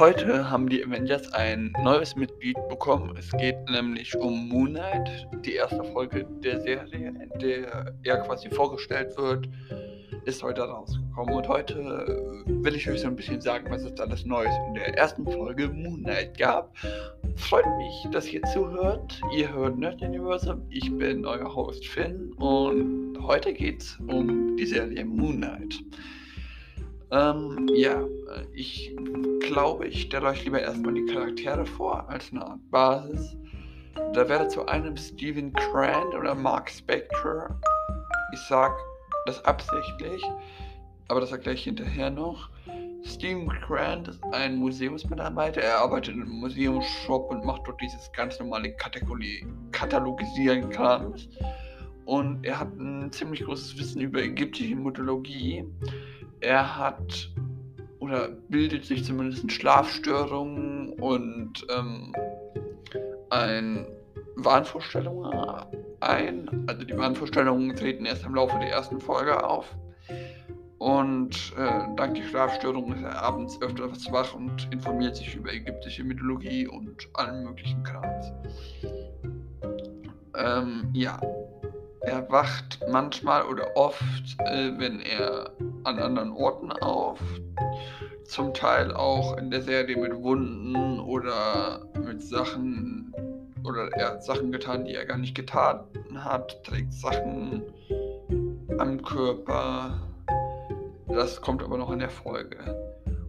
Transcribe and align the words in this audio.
Heute 0.00 0.50
haben 0.50 0.66
die 0.66 0.82
Avengers 0.82 1.30
ein 1.34 1.74
neues 1.82 2.16
Mitglied 2.16 2.56
bekommen. 2.70 3.14
Es 3.18 3.30
geht 3.32 3.58
nämlich 3.68 4.16
um 4.16 4.48
Moon 4.48 4.70
Knight, 4.70 5.28
die 5.44 5.56
erste 5.56 5.84
Folge 5.84 6.26
der 6.42 6.58
Serie, 6.62 7.08
in 7.08 7.38
der 7.38 7.94
er 8.02 8.16
quasi 8.22 8.48
vorgestellt 8.48 9.14
wird, 9.18 9.46
ist 10.24 10.42
heute 10.42 10.62
rausgekommen. 10.62 11.34
Und 11.34 11.46
heute 11.46 12.34
will 12.46 12.74
ich 12.74 12.88
euch 12.88 13.02
so 13.02 13.08
ein 13.08 13.16
bisschen 13.16 13.42
sagen, 13.42 13.66
was 13.68 13.82
es 13.82 14.00
alles 14.00 14.24
Neues 14.24 14.54
in 14.68 14.72
der 14.72 14.96
ersten 14.96 15.30
Folge 15.30 15.68
Moon 15.68 16.02
Knight 16.02 16.38
gab. 16.38 16.74
Freut 17.36 17.66
mich, 17.76 18.08
dass 18.10 18.26
ihr 18.32 18.42
zuhört. 18.54 19.20
Ihr 19.36 19.52
hört 19.52 19.76
Nerd 19.76 20.00
Universum. 20.00 20.62
Ich 20.70 20.90
bin 20.96 21.26
euer 21.26 21.54
Host 21.54 21.86
Finn 21.86 22.32
und 22.38 23.18
heute 23.20 23.52
geht's 23.52 23.98
um 24.08 24.56
die 24.56 24.64
Serie 24.64 25.04
Moon 25.04 25.36
Knight. 25.36 25.78
Ähm, 27.12 27.68
ja, 27.74 28.04
ich 28.54 28.94
glaube, 29.40 29.88
ich 29.88 30.02
stelle 30.02 30.28
euch 30.28 30.44
lieber 30.44 30.60
erstmal 30.60 30.94
die 30.94 31.06
Charaktere 31.06 31.66
vor 31.66 32.08
als 32.08 32.30
eine 32.30 32.46
Art 32.46 32.70
Basis. 32.70 33.36
Da 34.12 34.28
wäre 34.28 34.46
zu 34.46 34.66
einem 34.66 34.96
Steven 34.96 35.52
Crand 35.52 36.14
oder 36.14 36.34
Mark 36.34 36.70
Spector. 36.70 37.58
Ich 38.32 38.40
sag 38.48 38.72
das 39.26 39.44
absichtlich, 39.44 40.22
aber 41.08 41.20
das 41.20 41.32
erkläre 41.32 41.56
ich 41.56 41.64
hinterher 41.64 42.10
noch. 42.10 42.48
Steven 43.02 43.48
Crand 43.48 44.06
ist 44.08 44.22
ein 44.32 44.56
Museumsmitarbeiter. 44.56 45.62
Er 45.62 45.78
arbeitet 45.78 46.14
einem 46.14 46.28
Museumsshop 46.28 47.30
und 47.30 47.44
macht 47.44 47.66
dort 47.66 47.80
dieses 47.80 48.12
ganz 48.12 48.38
normale 48.38 48.72
Katalogisieren 49.72 50.70
Krams. 50.70 51.28
Und 52.04 52.44
er 52.44 52.60
hat 52.60 52.72
ein 52.78 53.10
ziemlich 53.10 53.44
großes 53.44 53.78
Wissen 53.78 54.00
über 54.00 54.22
ägyptische 54.22 54.76
Mythologie 54.76 55.64
er 56.40 56.76
hat 56.78 57.30
oder 57.98 58.28
bildet 58.48 58.84
sich 58.84 59.04
zumindest 59.04 59.50
Schlafstörungen 59.52 60.94
und 60.94 61.66
ähm, 61.70 62.14
ein 63.30 63.86
Wahnvorstellungen 64.36 65.32
ein. 66.00 66.64
Also 66.66 66.84
die 66.84 66.96
Wahnvorstellungen 66.96 67.76
treten 67.76 68.06
erst 68.06 68.24
im 68.24 68.34
Laufe 68.34 68.58
der 68.58 68.70
ersten 68.70 69.00
Folge 69.00 69.44
auf. 69.44 69.66
Und 70.78 71.52
äh, 71.58 71.94
dank 71.96 72.14
der 72.14 72.22
Schlafstörungen 72.22 72.96
ist 72.96 73.04
er 73.04 73.22
abends 73.22 73.60
öfter 73.60 73.90
was 73.90 74.10
wach 74.10 74.34
und 74.34 74.66
informiert 74.72 75.14
sich 75.14 75.34
über 75.36 75.52
ägyptische 75.52 76.02
Mythologie 76.02 76.66
und 76.66 77.06
allen 77.12 77.44
möglichen 77.44 77.82
Krams. 77.82 78.32
Ähm, 80.34 80.88
ja, 80.94 81.20
er 82.00 82.30
wacht 82.30 82.80
manchmal 82.90 83.42
oder 83.42 83.76
oft, 83.76 84.38
äh, 84.46 84.72
wenn 84.78 85.00
er 85.00 85.50
an 85.84 85.98
anderen 85.98 86.32
Orten 86.32 86.72
auf. 86.72 87.20
Zum 88.24 88.54
Teil 88.54 88.92
auch 88.92 89.36
in 89.36 89.50
der 89.50 89.62
Serie 89.62 89.96
mit 89.96 90.14
Wunden 90.22 91.00
oder 91.00 91.80
mit 92.04 92.22
Sachen 92.22 93.12
oder 93.64 93.88
er 93.92 94.12
hat 94.12 94.24
Sachen 94.24 94.52
getan, 94.52 94.84
die 94.84 94.94
er 94.94 95.04
gar 95.04 95.18
nicht 95.18 95.34
getan 95.34 95.80
hat, 96.14 96.64
trägt 96.64 96.92
Sachen 96.92 97.62
am 98.78 99.02
Körper. 99.02 100.00
Das 101.08 101.40
kommt 101.40 101.62
aber 101.62 101.76
noch 101.76 101.90
in 101.90 101.98
der 101.98 102.10
Folge. 102.10 102.56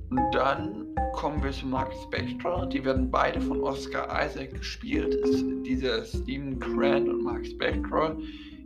Und 0.10 0.32
dann 0.34 0.88
kommen 1.14 1.44
wir 1.44 1.52
zu 1.52 1.66
Mark 1.66 1.92
Spector. 2.04 2.66
Die 2.68 2.84
werden 2.84 3.10
beide 3.10 3.42
von 3.42 3.62
Oscar 3.62 4.08
Isaac 4.26 4.54
gespielt. 4.54 5.14
Ist 5.16 5.46
dieser 5.66 6.04
Stephen 6.06 6.60
Grant 6.60 7.10
und 7.10 7.24
Mark 7.24 7.46
Spector. 7.46 8.16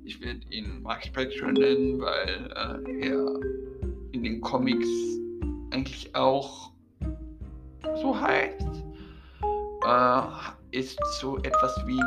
Ich 0.03 0.22
werde 0.22 0.42
ihn 0.49 0.81
Mark 0.81 1.03
Spector 1.03 1.52
nennen, 1.52 1.99
weil 1.99 2.83
äh, 3.02 3.08
er 3.08 3.39
den 4.26 4.42
Comics 4.42 4.88
eigentlich 5.72 6.14
auch 6.16 6.72
so 8.02 8.20
heißt. 8.20 8.84
Äh, 9.86 10.22
ist 10.72 11.00
so 11.20 11.38
etwas 11.38 11.82
wie 11.86 12.02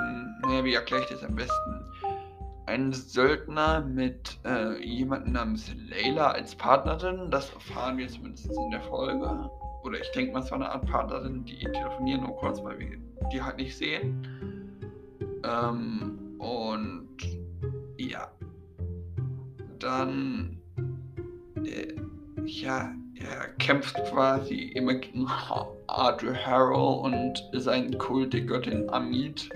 naja, 0.48 0.64
wie 0.64 0.74
erkläre 0.74 1.02
ich 1.02 1.08
das 1.10 1.22
am 1.24 1.34
besten? 1.34 1.84
Ein 2.66 2.92
Söldner 2.92 3.80
mit 3.80 4.38
äh, 4.44 4.82
jemandem 4.84 5.32
namens 5.32 5.70
Layla 5.88 6.30
als 6.30 6.54
Partnerin. 6.54 7.30
Das 7.30 7.52
erfahren 7.52 7.96
wir 7.98 8.08
zumindest 8.08 8.46
in 8.46 8.70
der 8.70 8.82
Folge. 8.82 9.50
Oder 9.84 10.00
ich 10.00 10.10
denke 10.12 10.32
mal, 10.32 10.40
es 10.40 10.50
war 10.50 10.56
eine 10.56 10.70
Art 10.70 10.86
Partnerin, 10.86 11.44
die 11.44 11.58
telefonieren 11.58 12.22
nur 12.22 12.36
kurz, 12.36 12.62
weil 12.62 12.78
wir 12.78 12.98
die 13.32 13.42
halt 13.42 13.56
nicht 13.56 13.76
sehen. 13.76 14.26
Ähm, 15.44 16.36
und 16.38 17.16
ja, 17.96 18.30
dann 19.78 20.57
ja, 22.62 22.92
er 23.14 23.48
kämpft 23.58 23.96
quasi 24.10 24.72
immer 24.74 24.94
gegen 24.94 25.26
Arthur 25.86 26.34
Harrow 26.34 27.04
und 27.04 27.42
seinen 27.52 27.96
Kult 27.98 28.32
der 28.32 28.42
Göttin 28.42 28.88
Amit. 28.90 29.50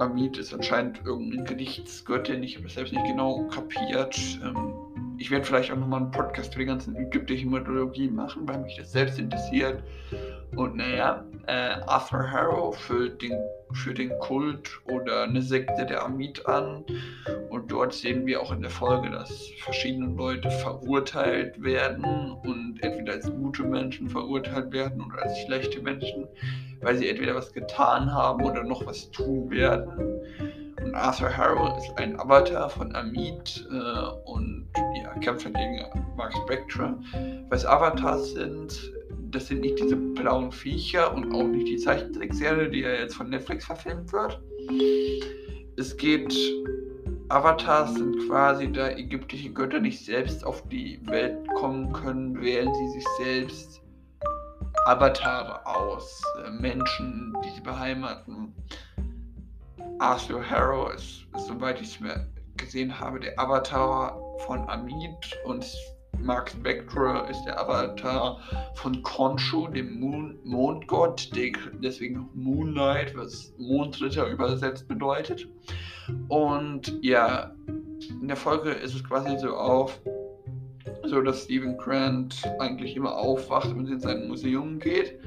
Amit 0.00 0.38
ist 0.38 0.54
anscheinend 0.54 1.00
irgendeine 1.04 1.44
Gerichtsgöttin, 1.44 2.42
ich 2.42 2.56
habe 2.56 2.64
das 2.64 2.74
selbst 2.74 2.92
nicht 2.92 3.06
genau 3.06 3.46
kapiert. 3.48 4.18
Ähm, 4.42 4.74
ich 5.18 5.30
werde 5.30 5.44
vielleicht 5.44 5.72
auch 5.72 5.76
nochmal 5.76 6.02
einen 6.02 6.10
Podcast 6.10 6.52
für 6.52 6.60
die 6.60 6.66
ganzen 6.66 6.94
ägyptischen 6.96 7.50
Mythologie 7.50 8.08
machen, 8.08 8.46
weil 8.46 8.58
mich 8.58 8.76
das 8.76 8.92
selbst 8.92 9.18
interessiert. 9.18 9.82
Und 10.54 10.76
naja, 10.76 11.24
äh, 11.46 11.80
Arthur 11.86 12.30
Harrow 12.30 12.76
füllt 12.76 13.22
den, 13.22 13.32
für 13.72 13.94
den 13.94 14.10
Kult 14.20 14.70
oder 14.84 15.22
eine 15.22 15.42
Sekte 15.42 15.86
der 15.86 16.04
Amit 16.04 16.44
an. 16.46 16.84
Dort 17.68 17.92
sehen 17.94 18.26
wir 18.26 18.40
auch 18.40 18.52
in 18.52 18.60
der 18.60 18.70
Folge, 18.70 19.10
dass 19.10 19.50
verschiedene 19.58 20.14
Leute 20.14 20.50
verurteilt 20.50 21.60
werden 21.62 22.04
und 22.44 22.78
entweder 22.82 23.14
als 23.14 23.30
gute 23.30 23.64
Menschen 23.64 24.08
verurteilt 24.08 24.72
werden 24.72 25.02
oder 25.02 25.22
als 25.22 25.38
schlechte 25.40 25.80
Menschen, 25.80 26.26
weil 26.80 26.96
sie 26.96 27.08
entweder 27.08 27.34
was 27.34 27.52
getan 27.52 28.12
haben 28.12 28.44
oder 28.44 28.62
noch 28.62 28.86
was 28.86 29.10
tun 29.10 29.50
werden. 29.50 29.90
Und 30.82 30.94
Arthur 30.94 31.36
Harrow 31.36 31.76
ist 31.78 31.98
ein 31.98 32.18
Avatar 32.20 32.70
von 32.70 32.94
Amit 32.94 33.66
äh, 33.70 34.30
und 34.30 34.68
ja, 35.02 35.12
kämpft 35.18 35.46
gegen 35.46 35.80
Mark 36.16 36.32
Spectra. 36.44 36.98
Was 37.48 37.64
Avatars 37.64 38.34
sind, 38.34 38.92
das 39.30 39.46
sind 39.46 39.62
nicht 39.62 39.80
diese 39.80 39.96
blauen 39.96 40.52
Viecher 40.52 41.12
und 41.12 41.34
auch 41.34 41.44
nicht 41.44 41.66
die 41.66 41.76
Zeichentrickserie, 41.76 42.68
die 42.68 42.80
ja 42.80 42.90
jetzt 42.90 43.16
von 43.16 43.30
Netflix 43.30 43.64
verfilmt 43.64 44.12
wird. 44.12 44.40
Es 45.76 45.96
geht, 45.96 46.34
Avatars 47.28 47.94
sind 47.94 48.28
quasi, 48.28 48.70
da 48.70 48.90
ägyptische 48.90 49.52
Götter 49.52 49.80
nicht 49.80 50.04
selbst 50.04 50.44
auf 50.44 50.62
die 50.68 51.00
Welt 51.06 51.36
kommen 51.54 51.92
können, 51.92 52.40
wählen 52.40 52.72
sie 52.72 52.88
sich 52.90 53.06
selbst 53.18 53.82
Avatare 54.86 55.66
aus, 55.66 56.22
äh, 56.44 56.50
Menschen, 56.50 57.36
die 57.44 57.50
sie 57.50 57.60
beheimaten. 57.60 58.54
Arthur 59.98 60.48
Harrow 60.48 60.94
ist, 60.94 61.26
ist 61.34 61.46
soweit 61.46 61.80
ich 61.80 61.88
es 61.88 62.00
mir 62.00 62.28
gesehen 62.56 62.96
habe, 62.96 63.18
der 63.18 63.38
Avatar 63.40 64.16
von 64.46 64.68
Amit 64.68 65.36
und 65.44 65.66
Mark 66.22 66.50
Spector 66.50 67.28
ist 67.28 67.44
der 67.44 67.60
Avatar 67.60 68.40
von 68.74 69.02
Khonshu, 69.02 69.68
dem 69.68 70.00
Moon 70.00 70.38
Mondgott, 70.44 71.30
deswegen 71.82 72.28
Moonlight, 72.34 73.16
was 73.16 73.52
Mondritter 73.58 74.28
übersetzt 74.28 74.88
bedeutet. 74.88 75.46
Und 76.28 76.98
ja, 77.02 77.52
in 78.20 78.28
der 78.28 78.36
Folge 78.36 78.70
ist 78.70 78.94
es 78.94 79.04
quasi 79.04 79.38
so 79.38 79.56
auf, 79.56 80.00
so 81.04 81.20
dass 81.20 81.44
Stephen 81.44 81.76
Grant 81.76 82.42
eigentlich 82.58 82.96
immer 82.96 83.16
aufwacht 83.16 83.70
und 83.70 83.88
in 83.88 84.00
sein 84.00 84.28
Museum 84.28 84.78
geht. 84.78 85.18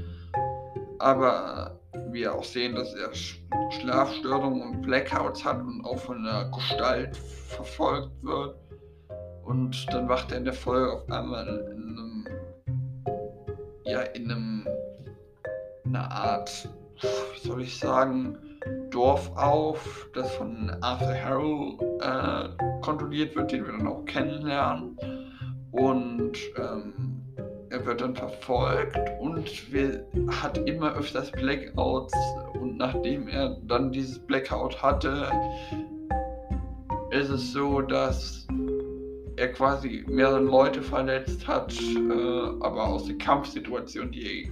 Aber 0.99 1.79
wir 2.11 2.35
auch 2.35 2.43
sehen, 2.43 2.75
dass 2.75 2.93
er 2.93 3.09
Schlafstörungen 3.71 4.61
und 4.61 4.81
Blackouts 4.81 5.43
hat 5.43 5.59
und 5.61 5.83
auch 5.85 5.99
von 5.99 6.25
einer 6.25 6.51
Gestalt 6.51 7.15
verfolgt 7.15 8.11
wird. 8.21 8.55
Und 9.43 9.85
dann 9.91 10.07
wacht 10.07 10.31
er 10.31 10.37
in 10.37 10.45
der 10.45 10.53
Folge 10.53 10.93
auf 10.93 11.09
einmal 11.09 11.47
in 11.47 11.97
einem, 11.97 12.27
ja, 13.85 14.01
in 14.01 14.31
einem, 14.31 14.67
in 15.85 15.95
einer 15.95 16.11
Art, 16.11 16.69
wie 17.01 17.47
soll 17.47 17.61
ich 17.61 17.79
sagen, 17.79 18.37
Dorf 18.91 19.31
auf, 19.35 20.09
das 20.13 20.31
von 20.35 20.69
Arthur 20.81 21.15
Harrow 21.15 21.79
äh, 22.01 22.49
kontrolliert 22.81 23.35
wird, 23.35 23.51
den 23.51 23.65
wir 23.65 23.71
dann 23.71 23.87
auch 23.87 24.05
kennenlernen. 24.05 24.97
Und 25.71 26.37
ähm, 26.57 27.21
er 27.69 27.85
wird 27.85 28.01
dann 28.01 28.15
verfolgt 28.15 28.97
und 29.19 29.71
wir, 29.71 30.03
hat 30.41 30.57
immer 30.57 30.93
öfters 30.93 31.31
Blackouts. 31.31 32.13
Und 32.59 32.77
nachdem 32.77 33.27
er 33.27 33.57
dann 33.67 33.91
dieses 33.91 34.19
Blackout 34.19 34.81
hatte, 34.81 35.31
ist 37.11 37.29
es 37.29 37.53
so, 37.53 37.81
dass 37.81 38.47
er 39.39 39.53
quasi 39.53 40.03
mehrere 40.07 40.41
Leute 40.41 40.81
verletzt 40.81 41.47
hat, 41.47 41.73
äh, 41.81 42.63
aber 42.65 42.87
aus 42.87 43.05
der 43.05 43.17
Kampfsituation, 43.17 44.11
die 44.11 44.51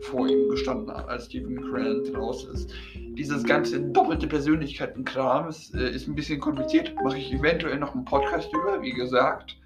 vor 0.00 0.26
ihm 0.26 0.48
gestanden 0.48 0.92
hat, 0.92 1.08
als 1.08 1.26
Stephen 1.26 1.56
Grant 1.56 2.16
raus 2.16 2.44
ist. 2.44 2.72
Dieses 2.94 3.44
ganze 3.44 3.80
doppelte 3.80 4.26
Persönlichkeiten-Kram 4.26 5.48
ist, 5.48 5.74
äh, 5.74 5.90
ist 5.90 6.08
ein 6.08 6.14
bisschen 6.14 6.40
kompliziert. 6.40 6.94
Mache 7.04 7.18
ich 7.18 7.32
eventuell 7.32 7.78
noch 7.78 7.94
einen 7.94 8.04
Podcast 8.04 8.48
über, 8.52 8.82
wie 8.82 8.92
gesagt. 8.92 9.56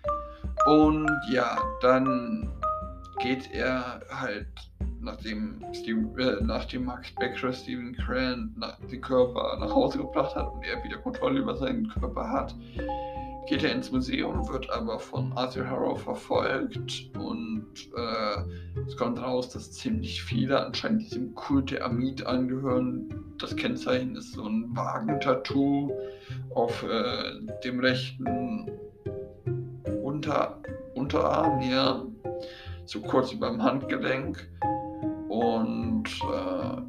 Und 0.67 1.09
ja, 1.31 1.57
dann 1.81 2.51
geht 3.21 3.49
er 3.53 4.01
halt 4.11 4.49
nachdem, 5.01 5.65
Steve, 5.73 6.21
äh, 6.21 6.45
nachdem 6.45 6.85
Max 6.85 7.15
Becker 7.15 7.53
Steven 7.53 7.93
Grant 7.95 8.59
nach, 8.59 8.77
den 8.91 9.01
Körper 9.01 9.57
nach 9.61 9.73
Hause 9.73 9.99
gebracht 9.99 10.35
hat 10.35 10.53
und 10.53 10.65
er 10.65 10.83
wieder 10.85 10.99
Kontrolle 10.99 11.41
über 11.41 11.57
seinen 11.57 11.89
Körper 11.89 12.29
hat, 12.29 12.55
geht 13.47 13.63
er 13.63 13.73
ins 13.73 13.93
Museum, 13.93 14.49
wird 14.49 14.69
aber 14.71 14.99
von 14.99 15.33
Arthur 15.35 15.69
Harrow 15.69 16.01
verfolgt 16.01 17.11
und 17.17 17.67
äh, 17.97 18.81
es 18.87 18.97
kommt 18.97 19.21
raus, 19.21 19.51
dass 19.51 19.73
ziemlich 19.73 20.23
viele 20.23 20.65
anscheinend 20.65 21.03
diesem 21.03 21.35
Kult 21.35 21.71
der 21.71 21.85
Amit 21.85 22.27
angehören. 22.27 23.35
Das 23.39 23.55
Kennzeichen 23.55 24.17
ist 24.17 24.33
so 24.33 24.45
ein 24.45 24.75
Wagentattoo 24.75 25.93
auf 26.55 26.83
äh, 26.83 27.41
dem 27.65 27.81
rechten 27.81 28.71
Unter 30.03 30.61
Unterarm 30.95 31.61
hier, 31.61 32.07
so 32.85 33.01
kurz 33.01 33.33
über 33.33 33.49
dem 33.49 33.63
Handgelenk. 33.63 34.49
Und 35.29 36.09
äh, 36.23 36.83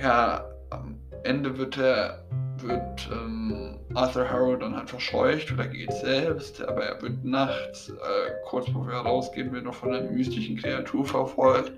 ja, 0.00 0.44
am 0.70 0.98
Ende 1.24 1.56
wird 1.58 1.78
er 1.78 2.27
wird 2.62 3.08
ähm, 3.12 3.78
Arthur 3.94 4.28
Harrow 4.28 4.58
dann 4.58 4.76
halt 4.76 4.90
verscheucht 4.90 5.52
oder 5.52 5.66
geht 5.66 5.92
selbst, 5.92 6.62
aber 6.62 6.84
er 6.84 7.02
wird 7.02 7.24
nachts, 7.24 7.90
äh, 7.90 8.30
kurz 8.46 8.66
bevor 8.66 8.90
er 8.90 9.00
rausgehen 9.00 9.52
will, 9.52 9.62
noch 9.62 9.74
von 9.74 9.94
einer 9.94 10.10
mystischen 10.10 10.56
Kreatur 10.56 11.04
verfolgt 11.04 11.72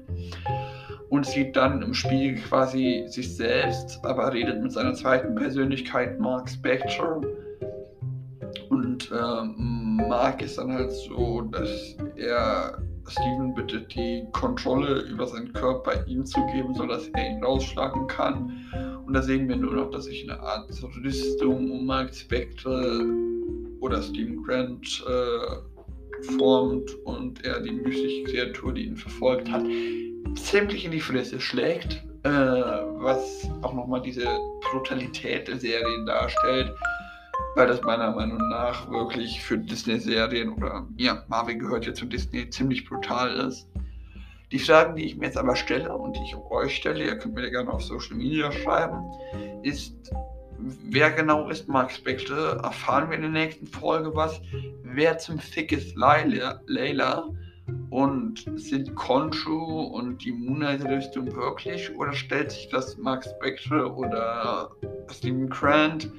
und 1.10 1.26
sieht 1.26 1.56
dann 1.56 1.82
im 1.82 1.92
Spiegel 1.92 2.36
quasi 2.36 3.04
sich 3.08 3.36
selbst, 3.36 4.04
aber 4.04 4.32
redet 4.32 4.62
mit 4.62 4.72
seiner 4.72 4.94
zweiten 4.94 5.34
Persönlichkeit, 5.34 6.18
Mark 6.20 6.48
Spector. 6.48 7.20
Und 8.68 9.10
ähm, 9.12 9.96
Mark 10.08 10.40
ist 10.40 10.58
dann 10.58 10.72
halt 10.72 10.92
so, 10.92 11.42
dass 11.42 11.96
er 12.16 12.80
Steven 13.08 13.54
bittet, 13.54 13.92
die 13.94 14.24
Kontrolle 14.32 15.00
über 15.00 15.26
seinen 15.26 15.52
Körper 15.52 16.06
ihm 16.06 16.24
zu 16.24 16.44
geben, 16.46 16.74
sodass 16.74 17.08
er 17.08 17.30
ihn 17.30 17.42
rausschlagen 17.42 18.06
kann. 18.06 18.52
Und 19.10 19.14
da 19.14 19.22
sehen 19.22 19.48
wir 19.48 19.56
nur 19.56 19.74
noch, 19.74 19.90
dass 19.90 20.04
sich 20.04 20.22
eine 20.22 20.38
Art 20.38 20.70
Rüstung 21.02 21.68
um 21.68 21.84
Mark 21.84 22.14
Spectre 22.14 23.04
oder 23.80 24.00
Steven 24.00 24.40
Grant 24.40 25.04
äh, 25.04 26.32
formt 26.38 26.94
und 27.06 27.44
er 27.44 27.58
die 27.58 27.72
mystische 27.72 28.22
Kreatur, 28.22 28.72
die 28.72 28.86
ihn 28.86 28.96
verfolgt 28.96 29.50
hat, 29.50 29.64
ziemlich 30.36 30.84
in 30.84 30.92
die 30.92 31.00
Fresse 31.00 31.40
schlägt, 31.40 31.94
äh, 32.22 32.30
was 32.30 33.50
auch 33.62 33.74
nochmal 33.74 34.00
diese 34.00 34.26
Brutalität 34.70 35.48
der 35.48 35.58
Serien 35.58 36.06
darstellt, 36.06 36.72
weil 37.56 37.66
das 37.66 37.82
meiner 37.82 38.12
Meinung 38.12 38.38
nach 38.48 38.88
wirklich 38.92 39.42
für 39.42 39.58
Disney-Serien 39.58 40.50
oder 40.50 40.86
ja, 40.98 41.24
Marvel 41.26 41.58
gehört 41.58 41.84
ja 41.84 41.94
zu 41.94 42.06
Disney 42.06 42.48
ziemlich 42.48 42.88
brutal 42.88 43.34
ist. 43.48 43.68
Die 44.52 44.58
Fragen, 44.58 44.96
die 44.96 45.04
ich 45.04 45.16
mir 45.16 45.26
jetzt 45.26 45.38
aber 45.38 45.54
stelle 45.54 45.96
und 45.96 46.16
die 46.16 46.22
ich 46.24 46.36
euch 46.36 46.74
stelle, 46.74 47.04
ihr 47.04 47.18
könnt 47.18 47.34
mir 47.34 47.44
ja 47.44 47.50
gerne 47.50 47.72
auf 47.72 47.82
Social 47.82 48.16
Media 48.16 48.50
schreiben, 48.50 49.04
ist, 49.62 50.12
wer 50.58 51.12
genau 51.12 51.48
ist 51.48 51.68
Mark 51.68 51.92
Spector? 51.92 52.56
Erfahren 52.62 53.10
wir 53.10 53.16
in 53.16 53.22
der 53.22 53.30
nächsten 53.30 53.66
Folge 53.66 54.14
was? 54.14 54.40
Wer 54.82 55.18
zum 55.18 55.38
Fick 55.38 55.70
ist 55.70 55.96
Layla? 55.96 57.28
Und 57.90 58.44
sind 58.56 58.94
Conchu 58.96 59.82
und 59.82 60.24
die 60.24 60.32
Moonlight-Rüstung 60.32 61.32
wirklich? 61.36 61.94
Oder 61.96 62.12
stellt 62.12 62.50
sich 62.50 62.68
das 62.68 62.96
Mark 62.98 63.24
Spector 63.24 63.96
oder 63.96 64.70
Stephen 65.12 65.48
Grant 65.48 66.10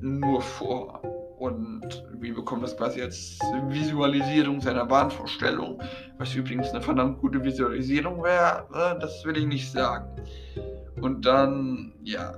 nur 0.00 0.40
vor? 0.40 1.02
Und 1.42 2.04
wir 2.20 2.34
bekommen 2.34 2.62
das 2.62 2.76
quasi 2.76 3.02
als 3.02 3.36
Visualisierung 3.66 4.60
seiner 4.60 4.86
Bahnvorstellung, 4.86 5.82
was 6.16 6.36
übrigens 6.36 6.70
eine 6.70 6.80
verdammt 6.80 7.18
gute 7.18 7.42
Visualisierung 7.42 8.22
wäre, 8.22 8.64
äh, 8.72 9.00
das 9.00 9.24
will 9.24 9.36
ich 9.36 9.46
nicht 9.46 9.72
sagen. 9.72 10.06
Und 11.00 11.26
dann, 11.26 11.94
ja, 12.04 12.34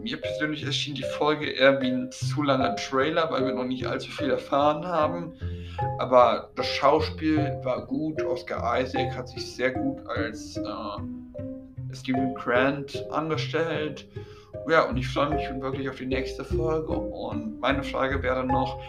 mir 0.00 0.20
persönlich 0.20 0.62
erschien 0.62 0.94
die 0.94 1.02
Folge 1.18 1.50
eher 1.50 1.80
wie 1.82 1.88
ein 1.88 2.12
zu 2.12 2.44
langer 2.44 2.76
Trailer, 2.76 3.28
weil 3.28 3.44
wir 3.44 3.54
noch 3.54 3.64
nicht 3.64 3.84
allzu 3.84 4.08
viel 4.12 4.30
erfahren 4.30 4.86
haben. 4.86 5.32
Aber 5.98 6.52
das 6.54 6.68
Schauspiel 6.68 7.58
war 7.64 7.88
gut. 7.88 8.22
Oscar 8.22 8.80
Isaac 8.80 9.16
hat 9.16 9.28
sich 9.30 9.56
sehr 9.56 9.72
gut 9.72 9.98
als 10.06 10.56
äh, 10.56 11.92
Stephen 11.92 12.36
Grant 12.36 13.04
angestellt. 13.10 14.06
Ja, 14.68 14.88
und 14.88 14.96
ich 14.96 15.08
freue 15.08 15.30
mich 15.30 15.46
schon 15.46 15.60
wirklich 15.60 15.88
auf 15.88 15.96
die 15.96 16.06
nächste 16.06 16.44
Folge. 16.44 16.92
Und 16.92 17.60
meine 17.60 17.82
Frage 17.82 18.22
wäre 18.22 18.44
noch, 18.44 18.80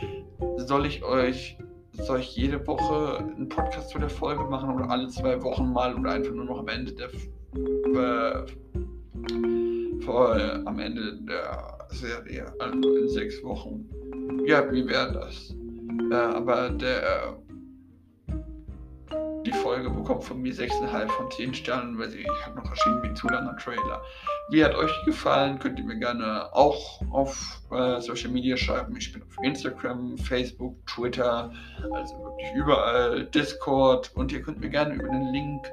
soll 0.58 0.86
ich 0.86 1.04
euch, 1.04 1.58
soll 1.94 2.20
ich 2.20 2.36
jede 2.36 2.66
Woche 2.68 3.18
einen 3.18 3.50
Podcast 3.50 3.90
zu 3.90 4.00
der 4.00 4.10
Folge 4.10 4.44
machen 4.44 4.74
oder 4.76 4.90
alle 4.90 5.08
zwei 5.08 5.42
Wochen 5.42 5.72
mal 5.72 5.96
oder 5.96 6.12
einfach 6.12 6.34
nur 6.34 6.46
noch 6.46 6.60
am 6.60 6.68
Ende 6.68 6.94
der 6.94 7.10
äh, 7.96 8.46
äh, 10.08 10.62
am 10.66 10.80
Ende 10.80 11.18
der 11.22 11.78
Serie, 11.90 12.54
also 12.60 12.96
in 12.96 13.10
sechs 13.10 13.44
Wochen. 13.44 13.88
Ja, 14.46 14.72
wie 14.72 14.88
wäre 14.88 15.12
das? 15.14 15.56
Äh, 16.12 16.16
aber 16.16 16.70
der 16.70 17.38
die 19.46 19.52
Folge 19.52 19.90
bekommt 19.90 20.24
von 20.24 20.42
mir 20.42 20.54
6,5 20.54 21.08
von 21.10 21.32
10 21.32 21.54
Sternen, 21.54 21.98
weil 21.98 22.10
sie 22.10 22.26
hat 22.44 22.56
noch 22.56 22.70
erschienen 22.70 23.04
wie 23.04 23.08
ein 23.08 23.16
zu 23.16 23.28
langer 23.28 23.58
Trailer. 23.58 24.02
Wie 24.50 24.64
hat 24.64 24.76
euch 24.76 24.92
gefallen? 25.06 25.58
Könnt 25.60 25.80
ihr 25.80 25.86
mir 25.86 25.98
gerne 25.98 26.54
auch 26.54 27.02
auf 27.12 27.62
äh, 27.72 28.00
Social 28.02 28.30
Media 28.30 28.58
schreiben. 28.58 28.96
Ich 28.98 29.12
bin 29.12 29.24
auf 29.24 29.44
Instagram, 29.44 30.18
Facebook, 30.18 30.76
Twitter, 30.86 31.52
also 31.94 32.20
wirklich 32.20 32.52
überall, 32.56 33.26
Discord 33.26 34.12
und 34.16 34.32
ihr 34.32 34.42
könnt 34.42 34.60
mir 34.60 34.70
gerne 34.70 34.96
über 34.96 35.08
den 35.08 35.32
Link 35.32 35.72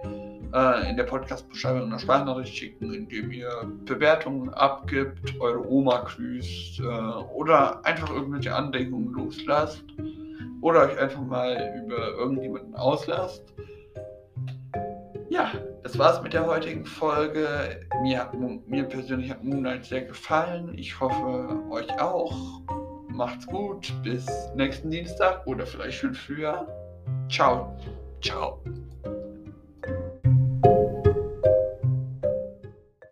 äh, 0.55 0.89
in 0.89 0.97
der 0.97 1.05
Podcast-Beschreibung 1.05 1.91
eine 1.91 1.99
Sprachnachricht 1.99 2.57
schicken, 2.57 2.95
indem 2.95 3.31
ihr 3.33 3.51
Bewertungen 3.85 4.49
abgibt, 4.51 5.39
eure 5.41 5.67
Oma 5.69 6.01
grüßt 6.01 6.81
äh, 6.81 6.85
oder 6.85 7.85
einfach 7.85 8.11
irgendwelche 8.11 8.55
Andenkungen 8.55 9.13
loslasst 9.13 9.85
oder 10.61 10.87
euch 10.87 10.99
einfach 10.99 11.21
mal 11.21 11.81
über 11.85 12.09
irgendjemanden 12.19 12.75
auslasst. 12.75 13.45
Ja, 15.31 15.53
das 15.83 15.99
war's 15.99 16.23
mit 16.23 16.33
der 16.33 16.47
heutigen 16.47 16.85
Folge. 16.85 17.81
Mir, 18.03 18.19
hat, 18.21 18.35
mir 18.35 18.85
persönlich 18.85 19.31
hat 19.31 19.45
Moonlight 19.45 19.85
sehr 19.85 20.03
gefallen. 20.03 20.73
Ich 20.77 20.99
hoffe, 21.01 21.63
euch 21.71 22.01
auch. 22.01 22.63
Macht's 23.09 23.47
gut. 23.47 23.93
Bis 24.03 24.27
nächsten 24.55 24.91
Dienstag 24.91 25.47
oder 25.47 25.67
vielleicht 25.67 25.99
schon 25.99 26.15
früher. 26.15 26.67
Ciao. 27.29 27.77
Ciao. 28.23 28.61